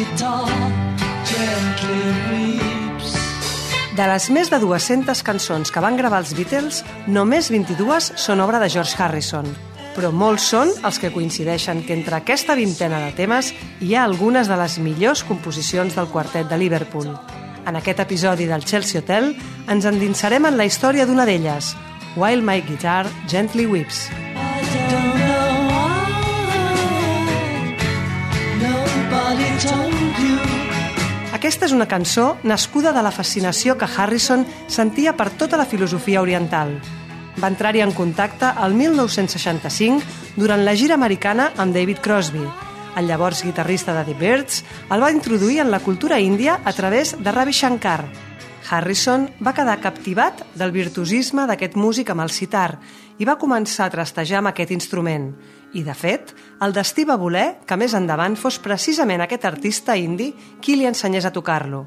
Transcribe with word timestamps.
Guitar 0.00 0.48
gently 1.28 1.98
weeps. 2.30 3.16
De 3.96 4.06
les 4.08 4.28
més 4.32 4.48
de 4.48 4.56
200 4.62 5.20
cançons 5.26 5.72
que 5.72 5.82
van 5.84 5.98
gravar 5.98 6.22
els 6.22 6.32
Beatles, 6.36 6.80
només 7.06 7.50
22 7.52 8.12
són 8.16 8.40
obra 8.40 8.62
de 8.62 8.70
George 8.72 8.96
Harrison. 8.96 9.48
Però 9.96 10.12
molts 10.14 10.46
són 10.54 10.72
els 10.86 11.00
que 11.02 11.12
coincideixen 11.12 11.82
que 11.84 11.92
entre 11.98 12.16
aquesta 12.16 12.56
vintena 12.56 13.02
de 13.04 13.12
temes 13.18 13.52
hi 13.84 13.92
ha 13.92 14.06
algunes 14.06 14.48
de 14.48 14.56
les 14.56 14.78
millors 14.80 15.24
composicions 15.28 15.98
del 15.98 16.08
quartet 16.08 16.48
de 16.48 16.56
Liverpool. 16.56 17.10
En 17.68 17.76
aquest 17.76 18.00
episodi 18.00 18.48
del 18.48 18.64
Chelsea 18.64 19.02
Hotel 19.02 19.34
ens 19.68 19.84
endinsarem 19.84 20.48
en 20.48 20.56
la 20.56 20.68
història 20.70 21.04
d'una 21.04 21.28
d'elles, 21.28 21.74
While 22.16 22.40
My 22.46 22.64
Guitar 22.64 23.04
Gently 23.28 23.68
Weeps. 23.68 24.06
I 24.08 24.49
Aquesta 31.50 31.66
és 31.66 31.72
una 31.74 31.88
cançó 31.90 32.24
nascuda 32.46 32.92
de 32.94 33.00
la 33.02 33.10
fascinació 33.10 33.74
que 33.74 33.88
Harrison 33.90 34.44
sentia 34.70 35.16
per 35.18 35.32
tota 35.34 35.58
la 35.58 35.64
filosofia 35.66 36.20
oriental. 36.22 36.76
Va 37.42 37.50
entrar-hi 37.50 37.82
en 37.82 37.90
contacte 37.90 38.52
el 38.62 38.76
1965 38.78 40.38
durant 40.38 40.62
la 40.62 40.76
gira 40.78 40.94
americana 40.94 41.48
amb 41.58 41.74
David 41.74 41.98
Crosby. 42.06 42.46
El 42.94 43.10
llavors 43.10 43.42
guitarrista 43.42 43.98
de 43.98 44.06
The 44.06 44.14
Birds 44.22 44.62
el 44.94 45.02
va 45.02 45.10
introduir 45.10 45.58
en 45.64 45.74
la 45.74 45.82
cultura 45.82 46.22
índia 46.22 46.60
a 46.62 46.72
través 46.72 47.16
de 47.18 47.34
Ravi 47.34 47.50
Shankar. 47.50 48.04
Harrison 48.70 49.26
va 49.42 49.50
quedar 49.50 49.80
captivat 49.82 50.44
del 50.54 50.70
virtuosisme 50.70 51.42
d'aquest 51.50 51.74
músic 51.74 52.12
amb 52.12 52.22
el 52.22 52.30
sitar 52.30 52.78
i 53.18 53.26
va 53.26 53.34
començar 53.40 53.88
a 53.88 53.92
trastejar 53.92 54.38
amb 54.38 54.52
aquest 54.52 54.70
instrument. 54.70 55.32
I, 55.74 55.82
de 55.82 55.94
fet, 55.94 56.30
el 56.62 56.74
destí 56.74 57.02
va 57.06 57.18
voler 57.18 57.60
que 57.66 57.78
més 57.78 57.96
endavant 57.98 58.36
fos 58.38 58.60
precisament 58.62 59.24
aquest 59.24 59.46
artista 59.50 59.96
indi 59.98 60.30
qui 60.62 60.76
li 60.78 60.86
ensenyés 60.86 61.26
a 61.26 61.32
tocar-lo. 61.34 61.82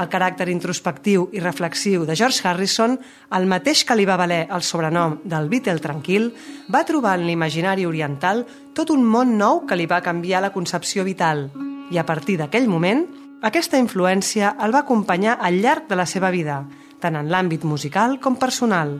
El 0.00 0.08
caràcter 0.08 0.46
introspectiu 0.48 1.26
i 1.36 1.42
reflexiu 1.42 2.06
de 2.08 2.14
George 2.16 2.46
Harrison, 2.46 2.94
el 3.36 3.48
mateix 3.50 3.82
que 3.84 3.96
li 3.98 4.06
va 4.08 4.16
valer 4.16 4.46
el 4.48 4.62
sobrenom 4.62 5.18
del 5.28 5.50
Beatle 5.50 5.82
tranquil, 5.82 6.30
va 6.72 6.86
trobar 6.88 7.18
en 7.18 7.26
l'imaginari 7.26 7.84
oriental 7.84 8.46
tot 8.72 8.94
un 8.94 9.02
món 9.04 9.34
nou 9.36 9.66
que 9.66 9.76
li 9.76 9.90
va 9.90 10.00
canviar 10.06 10.40
la 10.40 10.54
concepció 10.54 11.04
vital. 11.04 11.50
I 11.90 11.98
a 11.98 12.06
partir 12.06 12.38
d'aquell 12.38 12.70
moment, 12.70 13.02
aquesta 13.40 13.78
influència 13.80 14.54
el 14.60 14.74
va 14.74 14.82
acompanyar 14.84 15.38
al 15.40 15.60
llarg 15.62 15.88
de 15.88 15.96
la 15.96 16.06
seva 16.06 16.28
vida, 16.30 16.60
tant 17.00 17.16
en 17.16 17.30
l'àmbit 17.32 17.64
musical 17.64 18.18
com 18.20 18.36
personal. 18.36 18.98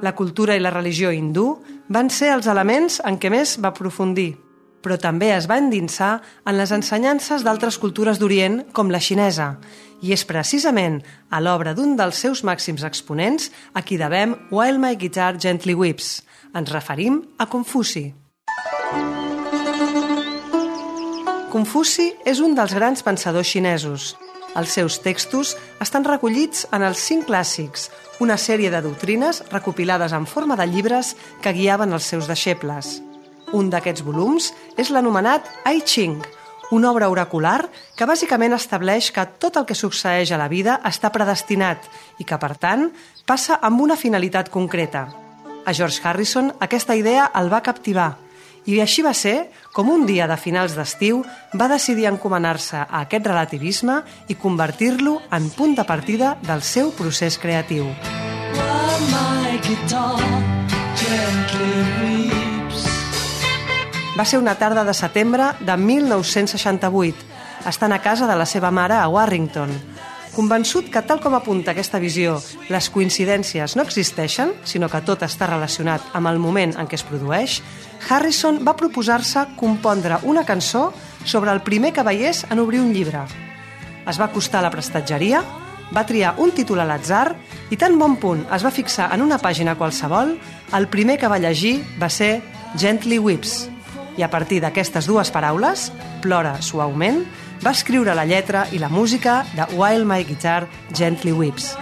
La 0.00 0.14
cultura 0.14 0.56
i 0.56 0.62
la 0.62 0.72
religió 0.72 1.10
hindú 1.12 1.58
van 1.88 2.08
ser 2.08 2.30
els 2.32 2.46
elements 2.48 3.00
en 3.04 3.18
què 3.20 3.32
més 3.34 3.56
va 3.60 3.72
aprofundir, 3.74 4.30
però 4.80 4.96
també 4.96 5.32
es 5.34 5.48
va 5.50 5.58
endinsar 5.58 6.14
en 6.46 6.56
les 6.56 6.72
ensenyances 6.72 7.44
d'altres 7.44 7.76
cultures 7.82 8.20
d'Orient, 8.20 8.62
com 8.72 8.88
la 8.88 9.02
xinesa, 9.02 9.56
i 10.00 10.14
és 10.14 10.24
precisament 10.24 11.02
a 11.28 11.42
l'obra 11.42 11.74
d'un 11.74 11.96
dels 11.98 12.22
seus 12.24 12.44
màxims 12.46 12.86
exponents 12.86 13.50
a 13.74 13.82
qui 13.82 13.98
devem 14.00 14.36
While 14.48 14.78
My 14.78 14.96
Guitar 14.96 15.34
Gently 15.36 15.74
Weeps. 15.74 16.22
Ens 16.54 16.72
referim 16.72 17.20
a 17.36 17.50
Confuci. 17.50 18.08
Confuci 18.14 19.17
és 22.28 22.40
un 22.44 22.52
dels 22.54 22.74
grans 22.76 23.00
pensadors 23.02 23.48
xinesos. 23.48 24.16
Els 24.54 24.68
seus 24.68 24.98
textos 25.00 25.54
estan 25.80 26.04
recollits 26.04 26.66
en 26.72 26.82
els 26.82 26.98
cinc 27.00 27.24
clàssics, 27.24 27.88
una 28.20 28.36
sèrie 28.36 28.68
de 28.70 28.82
doctrines 28.82 29.42
recopilades 29.50 30.12
en 30.12 30.26
forma 30.26 30.56
de 30.56 30.66
llibres 30.66 31.16
que 31.40 31.52
guiaven 31.52 31.92
els 31.92 32.04
seus 32.04 32.28
deixebles. 32.28 33.00
Un 33.52 33.70
d'aquests 33.70 34.04
volums 34.04 34.52
és 34.76 34.90
l'anomenat 34.90 35.48
I 35.64 35.80
Ching, 35.80 36.20
una 36.70 36.92
obra 36.92 37.08
oracular 37.08 37.70
que 37.96 38.04
bàsicament 38.04 38.52
estableix 38.52 39.10
que 39.10 39.24
tot 39.40 39.56
el 39.56 39.64
que 39.64 39.74
succeeix 39.74 40.32
a 40.32 40.38
la 40.40 40.52
vida 40.52 40.82
està 40.84 41.08
predestinat 41.08 41.88
i 42.18 42.28
que, 42.28 42.36
per 42.36 42.56
tant, 42.60 42.90
passa 43.24 43.56
amb 43.62 43.80
una 43.80 43.96
finalitat 43.96 44.52
concreta. 44.52 45.08
A 45.64 45.72
George 45.72 46.04
Harrison 46.04 46.52
aquesta 46.60 46.94
idea 46.96 47.30
el 47.34 47.48
va 47.48 47.64
captivar 47.64 48.27
i 48.68 48.82
així 48.84 49.02
va 49.02 49.14
ser 49.16 49.48
com 49.72 49.88
un 49.88 50.04
dia 50.06 50.26
de 50.28 50.36
finals 50.36 50.74
d'estiu 50.76 51.22
va 51.56 51.70
decidir 51.72 52.08
encomanar-se 52.10 52.82
a 52.82 53.00
aquest 53.00 53.26
relativisme 53.26 54.02
i 54.28 54.36
convertir-lo 54.36 55.18
en 55.32 55.48
punt 55.56 55.76
de 55.78 55.86
partida 55.88 56.34
del 56.44 56.60
seu 56.62 56.92
procés 56.92 57.38
creatiu. 57.40 57.88
Va 64.18 64.24
ser 64.26 64.40
una 64.42 64.56
tarda 64.58 64.84
de 64.84 64.92
setembre 64.92 65.52
de 65.60 65.76
1968, 65.78 67.24
estant 67.70 67.94
a 67.94 68.02
casa 68.02 68.26
de 68.26 68.36
la 68.36 68.46
seva 68.50 68.70
mare 68.74 68.98
a 68.98 69.08
Warrington. 69.08 69.72
Convençut 70.38 70.86
que, 70.86 71.00
tal 71.02 71.18
com 71.18 71.34
apunta 71.34 71.72
aquesta 71.72 71.98
visió, 71.98 72.36
les 72.70 72.86
coincidències 72.94 73.72
no 73.74 73.82
existeixen, 73.82 74.52
sinó 74.62 74.86
que 74.86 75.00
tot 75.02 75.24
està 75.26 75.48
relacionat 75.50 76.12
amb 76.14 76.30
el 76.30 76.36
moment 76.38 76.76
en 76.78 76.86
què 76.86 76.94
es 76.94 77.02
produeix, 77.02 77.56
Harrison 78.06 78.60
va 78.62 78.76
proposar-se 78.78 79.42
compondre 79.58 80.20
una 80.22 80.44
cançó 80.46 80.92
sobre 81.26 81.50
el 81.50 81.64
primer 81.66 81.90
que 81.96 82.04
veiés 82.06 82.44
en 82.52 82.62
obrir 82.62 82.78
un 82.84 82.92
llibre. 82.94 83.24
Es 84.06 84.20
va 84.20 84.28
acostar 84.28 84.60
a 84.60 84.68
la 84.68 84.70
prestatgeria, 84.70 85.42
va 85.90 86.06
triar 86.06 86.36
un 86.38 86.54
títol 86.54 86.84
a 86.84 86.86
l'atzar 86.86 87.32
i 87.74 87.80
tan 87.80 87.98
bon 87.98 88.14
punt 88.22 88.46
es 88.54 88.62
va 88.62 88.70
fixar 88.70 89.10
en 89.16 89.26
una 89.26 89.40
pàgina 89.42 89.74
qualsevol, 89.74 90.36
el 90.78 90.86
primer 90.86 91.18
que 91.18 91.32
va 91.34 91.42
llegir 91.42 91.80
va 91.98 92.12
ser 92.14 92.36
Gently 92.78 93.18
Weeps. 93.18 93.64
I 94.14 94.22
a 94.22 94.30
partir 94.30 94.62
d'aquestes 94.62 95.10
dues 95.10 95.34
paraules, 95.34 95.90
plora 96.22 96.60
suaument, 96.62 97.24
va 97.64 97.74
escriure 97.74 98.14
la 98.14 98.26
lletra 98.26 98.66
i 98.72 98.78
la 98.78 98.88
música 98.88 99.42
de 99.54 99.66
While 99.74 100.04
My 100.06 100.24
Guitar 100.24 100.68
Gently 100.94 101.32
Weeps. 101.32 101.74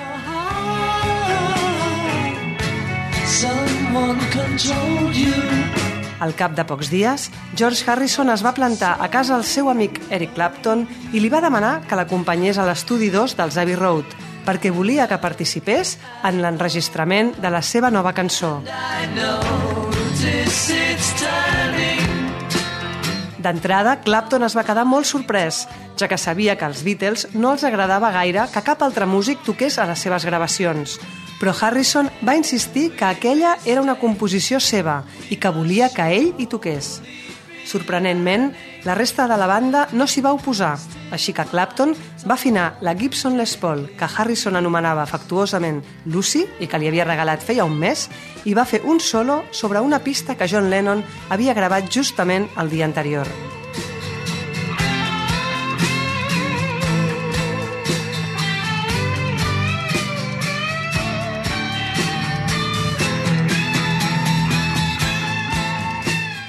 Al 6.20 6.32
cap 6.34 6.54
de 6.56 6.64
pocs 6.64 6.88
dies, 6.90 7.28
George 7.54 7.84
Harrison 7.90 8.32
es 8.32 8.44
va 8.44 8.54
plantar 8.56 8.96
a 9.00 9.10
casa 9.12 9.36
del 9.36 9.44
seu 9.44 9.68
amic 9.68 10.00
Eric 10.10 10.32
Clapton 10.34 10.86
i 11.12 11.20
li 11.20 11.28
va 11.32 11.42
demanar 11.44 11.82
que 11.86 11.98
l'acompanyés 11.98 12.58
a 12.58 12.64
l'estudi 12.68 13.10
2 13.12 13.36
dels 13.36 13.60
Abbey 13.60 13.76
Road 13.76 14.16
perquè 14.46 14.70
volia 14.72 15.08
que 15.10 15.18
participés 15.20 15.96
en 16.24 16.40
l'enregistrament 16.40 17.34
de 17.42 17.50
la 17.50 17.62
seva 17.62 17.90
nova 17.90 18.14
cançó. 18.14 18.60
I 18.64 19.10
notice 19.18 20.70
it's 20.70 21.12
turning. 21.20 22.15
D'entrada, 23.46 24.00
Clapton 24.02 24.42
es 24.42 24.56
va 24.58 24.64
quedar 24.66 24.82
molt 24.90 25.06
sorprès, 25.06 25.60
ja 25.94 26.08
que 26.10 26.16
sabia 26.18 26.56
que 26.58 26.64
als 26.66 26.80
Beatles 26.82 27.28
no 27.34 27.52
els 27.54 27.62
agradava 27.62 28.10
gaire 28.10 28.48
que 28.50 28.62
cap 28.66 28.82
altre 28.82 29.06
músic 29.06 29.44
toqués 29.46 29.76
a 29.78 29.86
les 29.86 30.02
seves 30.02 30.26
gravacions. 30.26 30.96
Però 31.38 31.52
Harrison 31.54 32.10
va 32.26 32.34
insistir 32.34 32.88
que 32.96 33.06
aquella 33.06 33.54
era 33.64 33.84
una 33.84 34.00
composició 34.00 34.58
seva 34.58 35.04
i 35.30 35.38
que 35.38 35.52
volia 35.54 35.92
que 35.94 36.08
ell 36.16 36.32
hi 36.42 36.48
toqués. 36.50 36.96
Sorprenentment, 37.66 38.52
la 38.86 38.94
resta 38.94 39.26
de 39.26 39.36
la 39.36 39.48
banda 39.50 39.88
no 39.92 40.06
s'hi 40.06 40.22
va 40.22 40.32
oposar, 40.36 40.76
així 41.10 41.34
que 41.34 41.46
Clapton 41.50 41.96
va 42.22 42.38
afinar 42.38 42.78
la 42.80 42.94
Gibson 42.94 43.36
Les 43.36 43.56
Paul, 43.58 43.88
que 43.98 44.06
Harrison 44.06 44.56
anomenava 44.56 45.02
afectuosament 45.02 45.82
Lucy 46.06 46.46
i 46.62 46.70
que 46.70 46.78
li 46.78 46.88
havia 46.88 47.08
regalat 47.08 47.42
feia 47.42 47.66
un 47.66 47.74
mes, 47.78 48.06
i 48.46 48.54
va 48.54 48.64
fer 48.64 48.84
un 48.86 49.02
solo 49.02 49.42
sobre 49.50 49.82
una 49.82 50.00
pista 50.00 50.38
que 50.38 50.48
John 50.48 50.70
Lennon 50.70 51.02
havia 51.28 51.58
gravat 51.58 51.90
justament 51.90 52.48
el 52.56 52.70
dia 52.70 52.86
anterior. 52.86 53.26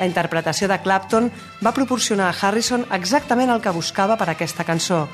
Interpretació 0.08 0.68
de 0.72 0.80
Clapton 0.82 1.32
va 1.64 1.76
proporcionar 1.76 2.32
a 2.32 2.36
Harrison 2.36 2.86
exactament 2.96 3.52
el 3.54 3.62
que 3.62 3.76
buscava 3.76 4.18
per 4.18 4.32
aquesta 4.32 4.66
cançó, 4.66 5.06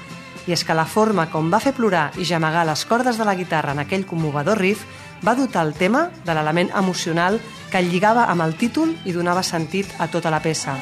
i 0.48 0.54
és 0.54 0.64
que 0.64 0.76
la 0.76 0.86
forma 0.90 1.30
com 1.32 1.50
va 1.52 1.62
fer 1.64 1.74
plorar 1.76 2.12
i 2.20 2.28
gemegar 2.28 2.66
les 2.68 2.84
cordes 2.86 3.18
de 3.18 3.28
la 3.28 3.36
guitarra 3.36 3.74
en 3.74 3.84
aquell 3.84 4.06
commovedor 4.06 4.60
riff 4.60 4.84
va 5.24 5.36
dotar 5.36 5.64
el 5.66 5.74
tema 5.74 6.10
de 6.26 6.34
l'element 6.36 6.72
emocional 6.76 7.40
que 7.72 7.82
lligava 7.82 8.28
amb 8.32 8.44
el 8.44 8.58
títol 8.60 8.92
i 9.06 9.16
donava 9.16 9.44
sentit 9.44 9.94
a 10.00 10.10
tota 10.12 10.32
la 10.34 10.42
peça. 10.44 10.76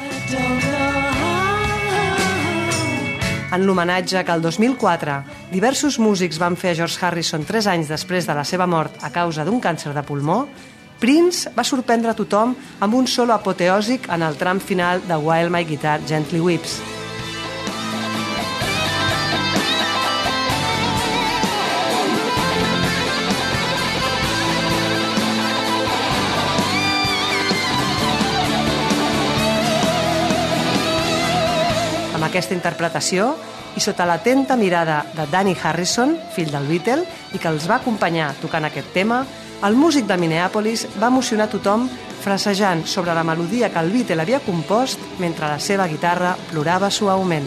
En 3.52 3.66
l'homenatge 3.68 4.22
que 4.24 4.32
el 4.32 4.42
2004 4.42 5.16
diversos 5.52 5.98
músics 6.00 6.38
van 6.40 6.56
fer 6.56 6.72
a 6.72 6.78
George 6.80 6.98
Harrison 7.04 7.44
3 7.44 7.68
anys 7.74 7.90
després 7.92 8.26
de 8.26 8.34
la 8.34 8.46
seva 8.48 8.66
mort 8.66 8.96
a 9.04 9.12
causa 9.12 9.44
d'un 9.44 9.60
càncer 9.60 9.92
de 9.92 10.02
pulmó, 10.02 10.46
Prince 11.02 11.50
va 11.50 11.64
sorprendre 11.66 12.12
a 12.12 12.14
tothom 12.14 12.52
amb 12.78 12.94
un 12.94 13.08
solo 13.10 13.34
apoteòsic 13.34 14.04
en 14.14 14.22
el 14.22 14.36
tram 14.38 14.60
final 14.62 15.00
de 15.02 15.16
While 15.18 15.50
My 15.50 15.64
Guitar 15.66 15.96
Gently 16.06 16.38
Weeps. 16.38 16.76
Amb 32.14 32.30
aquesta 32.30 32.54
interpretació 32.54 33.32
i 33.74 33.82
sota 33.82 34.06
l'atenta 34.06 34.54
mirada 34.54 35.02
de 35.16 35.26
Danny 35.34 35.58
Harrison, 35.58 36.14
fill 36.30 36.54
del 36.54 36.70
Beatle, 36.70 37.02
i 37.34 37.42
que 37.42 37.50
els 37.50 37.66
va 37.66 37.82
acompanyar 37.82 38.36
tocant 38.38 38.70
aquest 38.70 38.94
tema, 38.94 39.24
el 39.62 39.76
músic 39.78 40.08
de 40.08 40.16
Minneapolis 40.18 40.86
va 40.98 41.10
emocionar 41.12 41.46
tothom 41.50 41.84
frasejant 42.22 42.82
sobre 42.86 43.14
la 43.14 43.22
melodia 43.22 43.70
que 43.70 43.78
el 43.78 43.92
Beatle 43.94 44.22
havia 44.22 44.40
compost 44.42 44.98
mentre 45.22 45.46
la 45.46 45.60
seva 45.62 45.86
guitarra 45.90 46.34
plorava 46.50 46.90
suaument. 46.90 47.46